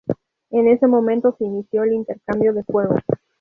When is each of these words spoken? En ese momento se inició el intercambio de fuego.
En 0.49 0.67
ese 0.67 0.87
momento 0.87 1.35
se 1.37 1.45
inició 1.45 1.83
el 1.83 1.93
intercambio 1.93 2.53
de 2.53 2.63
fuego. 2.63 2.95